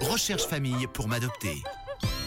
Recherche 0.00 0.46
famille 0.46 0.86
pour 0.92 1.08
m'adopter. 1.08 1.62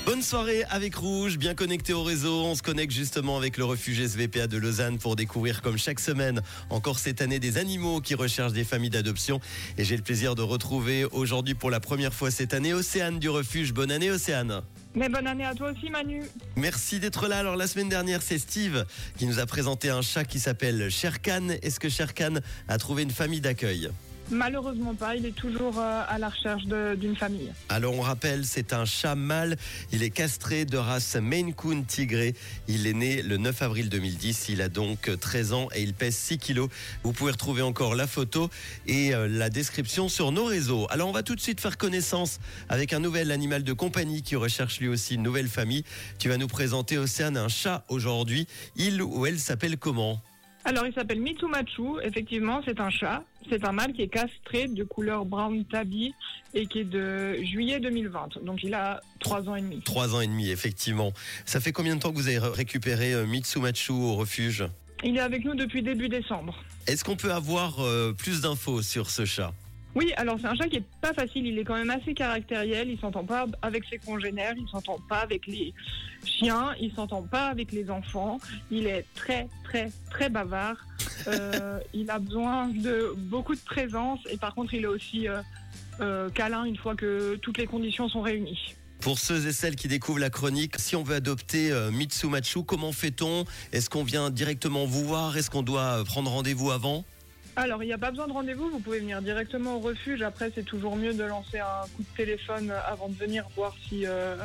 Bonne 0.05 0.23
soirée 0.23 0.63
avec 0.71 0.95
Rouge, 0.95 1.37
bien 1.37 1.53
connecté 1.53 1.93
au 1.93 2.01
réseau. 2.01 2.43
On 2.43 2.55
se 2.55 2.63
connecte 2.63 2.91
justement 2.91 3.37
avec 3.37 3.57
le 3.57 3.65
refuge 3.65 4.03
SVPA 4.03 4.47
de 4.47 4.57
Lausanne 4.57 4.97
pour 4.97 5.15
découvrir 5.15 5.61
comme 5.61 5.77
chaque 5.77 5.99
semaine, 5.99 6.41
encore 6.71 6.97
cette 6.97 7.21
année, 7.21 7.37
des 7.37 7.57
animaux 7.57 8.01
qui 8.01 8.15
recherchent 8.15 8.53
des 8.53 8.63
familles 8.63 8.89
d'adoption. 8.89 9.39
Et 9.77 9.83
j'ai 9.83 9.95
le 9.95 10.01
plaisir 10.01 10.33
de 10.33 10.41
retrouver 10.41 11.05
aujourd'hui 11.05 11.53
pour 11.53 11.69
la 11.69 11.79
première 11.79 12.13
fois 12.13 12.31
cette 12.31 12.55
année 12.55 12.73
Océane 12.73 13.19
du 13.19 13.29
refuge. 13.29 13.73
Bonne 13.73 13.91
année 13.91 14.09
Océane. 14.09 14.63
Mais 14.95 15.09
bonne 15.09 15.27
année 15.27 15.45
à 15.45 15.53
toi 15.53 15.71
aussi 15.71 15.91
Manu. 15.91 16.23
Merci 16.55 16.99
d'être 16.99 17.27
là. 17.27 17.37
Alors 17.37 17.55
la 17.55 17.67
semaine 17.67 17.89
dernière, 17.89 18.23
c'est 18.23 18.39
Steve 18.39 18.85
qui 19.19 19.27
nous 19.27 19.37
a 19.37 19.45
présenté 19.45 19.91
un 19.91 20.01
chat 20.01 20.25
qui 20.25 20.39
s'appelle 20.39 20.89
Sherkan. 20.89 21.49
Est-ce 21.61 21.79
que 21.79 21.89
Sherkan 21.89 22.39
a 22.67 22.77
trouvé 22.79 23.03
une 23.03 23.11
famille 23.11 23.41
d'accueil? 23.41 23.91
Malheureusement 24.31 24.93
pas, 24.93 25.15
il 25.15 25.25
est 25.25 25.35
toujours 25.35 25.79
euh, 25.79 26.03
à 26.07 26.19
la 26.19 26.29
recherche 26.29 26.63
d'une 26.65 27.15
famille. 27.15 27.51
Alors 27.69 27.95
on 27.95 28.01
rappelle, 28.01 28.45
c'est 28.45 28.73
un 28.73 28.85
chat 28.85 29.15
mâle. 29.15 29.57
Il 29.91 30.03
est 30.03 30.09
castré 30.09 30.65
de 30.65 30.77
race 30.77 31.15
Maine 31.15 31.53
Coon 31.53 31.83
Tigré. 31.83 32.35
Il 32.67 32.85
est 32.85 32.93
né 32.93 33.21
le 33.21 33.37
9 33.37 33.61
avril 33.61 33.89
2010. 33.89 34.49
Il 34.49 34.61
a 34.61 34.69
donc 34.69 35.09
13 35.19 35.53
ans 35.53 35.67
et 35.73 35.81
il 35.81 35.93
pèse 35.93 36.15
6 36.15 36.37
kilos. 36.37 36.69
Vous 37.03 37.11
pouvez 37.11 37.31
retrouver 37.31 37.61
encore 37.61 37.95
la 37.95 38.07
photo 38.07 38.49
et 38.87 39.15
euh, 39.15 39.27
la 39.27 39.49
description 39.49 40.09
sur 40.09 40.31
nos 40.31 40.45
réseaux. 40.45 40.87
Alors 40.89 41.09
on 41.09 41.13
va 41.13 41.23
tout 41.23 41.35
de 41.35 41.41
suite 41.41 41.59
faire 41.59 41.77
connaissance 41.77 42.39
avec 42.69 42.93
un 42.93 42.99
nouvel 42.99 43.31
animal 43.31 43.63
de 43.63 43.73
compagnie 43.73 44.21
qui 44.21 44.35
recherche 44.35 44.79
lui 44.79 44.87
aussi 44.87 45.15
une 45.15 45.23
nouvelle 45.23 45.47
famille. 45.47 45.83
Tu 46.19 46.29
vas 46.29 46.37
nous 46.37 46.47
présenter 46.47 46.97
Océane 46.97 47.37
un 47.37 47.47
chat 47.47 47.83
aujourd'hui. 47.89 48.47
Il 48.75 49.01
ou 49.01 49.25
elle 49.25 49.39
s'appelle 49.39 49.77
comment? 49.77 50.21
Alors 50.65 50.85
il 50.85 50.93
s'appelle 50.93 51.21
Mitsumachu, 51.21 52.01
effectivement 52.03 52.61
c'est 52.65 52.79
un 52.79 52.89
chat. 52.89 53.23
C'est 53.49 53.65
un 53.65 53.71
mâle 53.71 53.93
qui 53.93 54.03
est 54.03 54.09
castré 54.09 54.67
de 54.67 54.83
couleur 54.83 55.25
brown 55.25 55.65
tabby 55.65 56.13
et 56.53 56.67
qui 56.67 56.79
est 56.79 56.83
de 56.83 57.35
juillet 57.43 57.79
2020. 57.79 58.43
Donc 58.43 58.63
il 58.63 58.73
a 58.73 59.01
3 59.19 59.49
ans 59.49 59.55
et 59.55 59.61
demi. 59.61 59.81
Trois 59.81 60.13
ans 60.13 60.21
et 60.21 60.27
demi, 60.27 60.49
effectivement. 60.49 61.13
Ça 61.45 61.59
fait 61.59 61.71
combien 61.71 61.95
de 61.95 61.99
temps 62.01 62.11
que 62.11 62.17
vous 62.17 62.27
avez 62.27 62.37
récupéré 62.37 63.13
euh, 63.13 63.25
Mitsumachu 63.25 63.91
au 63.91 64.15
refuge? 64.15 64.65
Il 65.03 65.17
est 65.17 65.21
avec 65.21 65.45
nous 65.45 65.55
depuis 65.55 65.81
début 65.81 66.09
décembre. 66.09 66.63
Est-ce 66.85 67.03
qu'on 67.03 67.15
peut 67.15 67.31
avoir 67.31 67.79
euh, 67.79 68.13
plus 68.13 68.41
d'infos 68.41 68.81
sur 68.81 69.09
ce 69.09 69.25
chat? 69.25 69.53
Oui, 69.95 70.13
alors 70.17 70.37
c'est 70.39 70.47
un 70.47 70.55
chat 70.55 70.67
qui 70.67 70.77
est 70.77 70.83
pas 71.01 71.13
facile, 71.13 71.47
il 71.47 71.57
est 71.57 71.63
quand 71.63 71.75
même 71.75 71.89
assez 71.89 72.13
caractériel, 72.13 72.89
il 72.89 72.99
s'entend 72.99 73.23
pas 73.23 73.47
avec 73.61 73.85
ses 73.85 73.97
congénères, 73.97 74.53
il 74.55 74.67
s'entend 74.69 74.99
pas 75.09 75.19
avec 75.19 75.47
les 75.47 75.73
chiens, 76.23 76.75
il 76.79 76.93
s'entend 76.93 77.23
pas 77.23 77.47
avec 77.47 77.71
les 77.71 77.89
enfants, 77.89 78.39
il 78.69 78.85
est 78.85 79.05
très 79.15 79.47
très 79.63 79.91
très 80.11 80.29
bavard, 80.29 80.77
Euh, 81.27 81.79
il 81.93 82.09
a 82.09 82.19
besoin 82.19 82.69
de 82.69 83.13
beaucoup 83.17 83.53
de 83.53 83.59
présence. 83.59 84.19
Et 84.31 84.37
par 84.37 84.55
contre 84.55 84.73
il 84.73 84.83
est 84.83 84.87
aussi 84.87 85.27
euh, 85.27 85.41
euh, 85.99 86.29
câlin 86.29 86.63
une 86.63 86.77
fois 86.77 86.95
que 86.95 87.35
toutes 87.35 87.57
les 87.57 87.67
conditions 87.67 88.07
sont 88.07 88.21
réunies. 88.21 88.75
Pour 89.01 89.19
ceux 89.19 89.47
et 89.47 89.53
celles 89.53 89.75
qui 89.75 89.87
découvrent 89.87 90.19
la 90.19 90.29
chronique, 90.29 90.77
si 90.77 90.95
on 90.95 91.03
veut 91.03 91.15
adopter 91.15 91.71
Mitsumachu, 91.91 92.63
comment 92.63 92.91
fait-on? 92.91 93.45
Est-ce 93.71 93.89
qu'on 93.89 94.03
vient 94.03 94.29
directement 94.29 94.85
vous 94.85 95.05
voir? 95.05 95.37
Est-ce 95.37 95.49
qu'on 95.49 95.63
doit 95.63 96.03
prendre 96.03 96.29
rendez-vous 96.29 96.71
avant? 96.71 97.05
Alors, 97.59 97.83
il 97.83 97.87
n'y 97.87 97.93
a 97.93 97.97
pas 97.97 98.09
besoin 98.09 98.27
de 98.27 98.31
rendez-vous, 98.31 98.69
vous 98.69 98.79
pouvez 98.79 98.99
venir 98.99 99.21
directement 99.21 99.75
au 99.75 99.79
refuge. 99.79 100.21
Après, 100.21 100.49
c'est 100.55 100.63
toujours 100.63 100.95
mieux 100.95 101.13
de 101.13 101.25
lancer 101.25 101.59
un 101.59 101.85
coup 101.93 102.03
de 102.03 102.15
téléphone 102.15 102.71
avant 102.87 103.09
de 103.09 103.15
venir 103.15 103.43
voir 103.53 103.75
si 103.89 104.05
euh, 104.05 104.37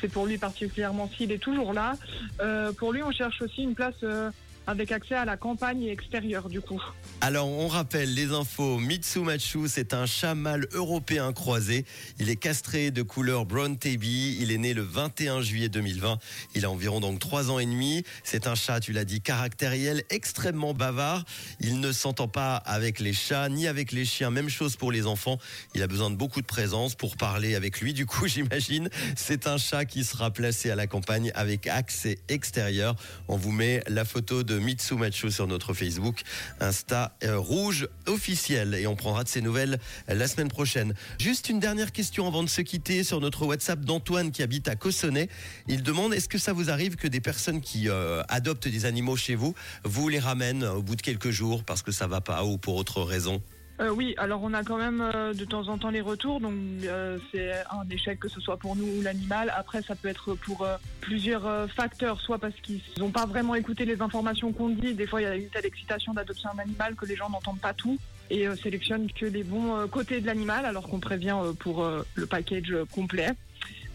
c'est 0.00 0.08
pour 0.08 0.24
lui 0.24 0.38
particulièrement, 0.38 1.10
s'il 1.14 1.32
est 1.32 1.38
toujours 1.38 1.74
là. 1.74 1.96
Euh, 2.40 2.72
pour 2.72 2.94
lui, 2.94 3.02
on 3.02 3.10
cherche 3.10 3.42
aussi 3.42 3.62
une 3.62 3.74
place 3.74 3.94
euh, 4.04 4.30
avec 4.66 4.92
accès 4.92 5.14
à 5.14 5.24
la 5.24 5.36
campagne 5.36 5.84
extérieure, 5.84 6.48
du 6.48 6.60
coup. 6.60 6.82
Alors, 7.20 7.48
on 7.48 7.68
rappelle 7.68 8.12
les 8.14 8.32
infos. 8.32 8.78
Mitsumachu, 8.78 9.68
c'est 9.68 9.94
un 9.94 10.06
chat 10.06 10.34
mâle 10.34 10.66
européen 10.72 11.32
croisé. 11.32 11.84
Il 12.18 12.28
est 12.28 12.36
castré 12.36 12.90
de 12.90 13.02
couleur 13.02 13.46
brown 13.46 13.76
tabby. 13.78 14.36
Il 14.40 14.50
est 14.50 14.58
né 14.58 14.74
le 14.74 14.82
21 14.82 15.40
juillet 15.40 15.68
2020. 15.68 16.18
Il 16.54 16.64
a 16.64 16.70
environ 16.70 17.00
donc 17.00 17.18
trois 17.20 17.50
ans 17.50 17.58
et 17.58 17.66
demi. 17.66 18.02
C'est 18.24 18.46
un 18.46 18.54
chat, 18.54 18.80
tu 18.80 18.92
l'as 18.92 19.04
dit, 19.04 19.20
caractériel, 19.20 20.02
extrêmement 20.10 20.74
bavard. 20.74 21.24
Il 21.60 21.80
ne 21.80 21.92
s'entend 21.92 22.28
pas 22.28 22.56
avec 22.56 22.98
les 22.98 23.12
chats 23.12 23.48
ni 23.48 23.66
avec 23.66 23.92
les 23.92 24.04
chiens. 24.04 24.30
Même 24.30 24.48
chose 24.48 24.76
pour 24.76 24.90
les 24.90 25.06
enfants. 25.06 25.38
Il 25.74 25.82
a 25.82 25.86
besoin 25.86 26.10
de 26.10 26.16
beaucoup 26.16 26.40
de 26.40 26.46
présence 26.46 26.94
pour 26.94 27.16
parler 27.16 27.54
avec 27.54 27.80
lui. 27.80 27.94
Du 27.94 28.06
coup, 28.06 28.26
j'imagine, 28.26 28.88
c'est 29.16 29.46
un 29.46 29.58
chat 29.58 29.84
qui 29.84 30.04
sera 30.04 30.30
placé 30.30 30.70
à 30.70 30.74
la 30.74 30.86
campagne 30.86 31.30
avec 31.34 31.66
accès 31.66 32.18
extérieur. 32.28 32.96
On 33.28 33.36
vous 33.36 33.52
met 33.52 33.82
la 33.86 34.04
photo 34.04 34.42
de 34.42 34.55
Mitsumachu 34.58 35.30
sur 35.30 35.46
notre 35.46 35.74
Facebook, 35.74 36.22
Insta 36.60 37.16
euh, 37.24 37.38
rouge 37.38 37.88
officiel 38.06 38.74
et 38.74 38.86
on 38.86 38.96
prendra 38.96 39.24
de 39.24 39.28
ces 39.28 39.40
nouvelles 39.40 39.78
euh, 40.08 40.14
la 40.14 40.28
semaine 40.28 40.48
prochaine. 40.48 40.94
Juste 41.18 41.48
une 41.48 41.60
dernière 41.60 41.92
question 41.92 42.26
avant 42.26 42.42
de 42.42 42.48
se 42.48 42.60
quitter 42.60 43.04
sur 43.04 43.20
notre 43.20 43.46
WhatsApp 43.46 43.80
d'Antoine 43.80 44.30
qui 44.30 44.42
habite 44.42 44.68
à 44.68 44.76
Cossonay. 44.76 45.28
Il 45.68 45.82
demande 45.82 46.14
est-ce 46.14 46.28
que 46.28 46.38
ça 46.38 46.52
vous 46.52 46.70
arrive 46.70 46.96
que 46.96 47.08
des 47.08 47.20
personnes 47.20 47.60
qui 47.60 47.88
euh, 47.88 48.22
adoptent 48.28 48.68
des 48.68 48.84
animaux 48.84 49.16
chez 49.16 49.34
vous 49.34 49.54
vous 49.84 50.08
les 50.08 50.18
ramènent 50.18 50.64
au 50.64 50.82
bout 50.82 50.96
de 50.96 51.02
quelques 51.02 51.30
jours 51.30 51.64
parce 51.64 51.82
que 51.82 51.92
ça 51.92 52.06
va 52.06 52.20
pas 52.20 52.44
ou 52.44 52.58
pour 52.58 52.76
autre 52.76 53.02
raison? 53.02 53.42
Euh, 53.78 53.90
oui, 53.90 54.14
alors 54.16 54.42
on 54.42 54.54
a 54.54 54.62
quand 54.62 54.78
même 54.78 55.02
euh, 55.02 55.34
de 55.34 55.44
temps 55.44 55.68
en 55.68 55.76
temps 55.76 55.90
les 55.90 56.00
retours, 56.00 56.40
donc 56.40 56.54
euh, 56.84 57.18
c'est 57.30 57.52
un 57.70 57.86
échec 57.90 58.18
que 58.18 58.28
ce 58.28 58.40
soit 58.40 58.56
pour 58.56 58.74
nous 58.74 58.86
ou 58.86 59.02
l'animal. 59.02 59.52
Après, 59.54 59.82
ça 59.82 59.94
peut 59.94 60.08
être 60.08 60.34
pour 60.34 60.66
plusieurs 61.00 61.70
facteurs, 61.70 62.20
soit 62.20 62.38
parce 62.38 62.54
qu'ils 62.62 62.80
n'ont 62.98 63.10
pas 63.10 63.26
vraiment 63.26 63.54
écouté 63.54 63.84
les 63.84 64.00
informations 64.00 64.52
qu'on 64.52 64.70
dit. 64.70 64.94
Des 64.94 65.06
fois, 65.06 65.20
il 65.20 65.24
y 65.24 65.26
a 65.26 65.36
une 65.36 65.48
telle 65.48 65.66
excitation 65.66 66.14
d'adopter 66.14 66.48
un 66.54 66.58
animal 66.58 66.94
que 66.94 67.06
les 67.06 67.16
gens 67.16 67.28
n'entendent 67.28 67.60
pas 67.60 67.74
tout 67.74 67.98
et 68.30 68.46
sélectionnent 68.62 69.08
que 69.12 69.26
les 69.26 69.44
bons 69.44 69.86
côtés 69.88 70.20
de 70.20 70.26
l'animal, 70.26 70.64
alors 70.66 70.88
qu'on 70.88 70.98
prévient 70.98 71.36
pour 71.60 71.88
le 72.14 72.26
package 72.26 72.74
complet. 72.90 73.30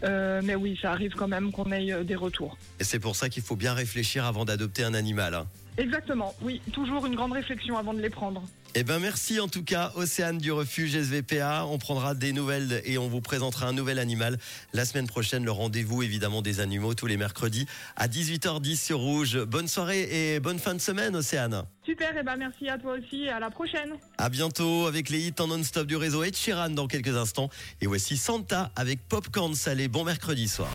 Mais 0.03 0.55
oui, 0.55 0.77
ça 0.81 0.91
arrive 0.91 1.13
quand 1.15 1.27
même 1.27 1.51
qu'on 1.51 1.71
ait 1.71 2.03
des 2.03 2.15
retours. 2.15 2.57
Et 2.79 2.83
c'est 2.83 2.99
pour 2.99 3.15
ça 3.15 3.29
qu'il 3.29 3.43
faut 3.43 3.55
bien 3.55 3.73
réfléchir 3.73 4.25
avant 4.25 4.45
d'adopter 4.45 4.83
un 4.83 4.93
animal. 4.93 5.33
hein. 5.33 5.45
Exactement, 5.81 6.35
oui, 6.43 6.61
toujours 6.73 7.07
une 7.07 7.15
grande 7.15 7.31
réflexion 7.31 7.75
avant 7.75 7.95
de 7.95 8.01
les 8.01 8.11
prendre. 8.11 8.43
Eh 8.75 8.83
ben 8.83 8.99
merci 8.99 9.39
en 9.39 9.47
tout 9.47 9.63
cas 9.63 9.91
Océane 9.95 10.37
du 10.37 10.51
refuge 10.51 10.95
SVPA. 10.95 11.65
On 11.65 11.79
prendra 11.79 12.13
des 12.13 12.33
nouvelles 12.33 12.83
et 12.85 12.99
on 12.99 13.07
vous 13.07 13.19
présentera 13.19 13.65
un 13.65 13.73
nouvel 13.73 13.97
animal 13.97 14.37
la 14.73 14.85
semaine 14.85 15.07
prochaine. 15.07 15.43
Le 15.43 15.51
rendez-vous 15.51 16.03
évidemment 16.03 16.43
des 16.43 16.59
animaux 16.59 16.93
tous 16.93 17.07
les 17.07 17.17
mercredis 17.17 17.65
à 17.95 18.07
18h10 18.07 18.75
sur 18.75 18.99
Rouge. 18.99 19.43
Bonne 19.43 19.67
soirée 19.67 20.35
et 20.35 20.39
bonne 20.39 20.59
fin 20.59 20.75
de 20.75 20.79
semaine 20.79 21.15
Océane. 21.15 21.63
Super, 21.83 22.15
et 22.15 22.21
ben 22.21 22.37
merci 22.37 22.69
à 22.69 22.77
toi 22.77 22.93
aussi, 22.93 23.23
et 23.23 23.29
à 23.29 23.39
la 23.39 23.49
prochaine. 23.49 23.93
À 24.19 24.29
bientôt 24.29 24.85
avec 24.85 25.09
les 25.09 25.19
hits 25.19 25.33
en 25.39 25.47
non-stop 25.47 25.87
du 25.87 25.95
réseau 25.95 26.23
Ed 26.23 26.37
Sheeran 26.37 26.69
dans 26.69 26.87
quelques 26.87 27.17
instants. 27.17 27.49
Et 27.81 27.87
voici 27.87 28.17
Santa 28.17 28.71
avec 28.75 28.99
Popcorn 29.09 29.55
Salé. 29.55 29.87
Bon 29.87 30.03
mercredi 30.03 30.47
soir. 30.47 30.69